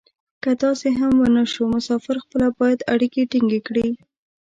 که 0.43 0.51
داسې 0.63 0.89
هم 0.99 1.13
و 1.21 1.25
نه 1.35 1.43
شو 1.53 1.63
مسافر 1.75 2.15
خپله 2.23 2.47
باید 2.59 2.79
اړیکې 2.93 3.21
ټینګې 3.31 3.59
کړي. 3.67 3.87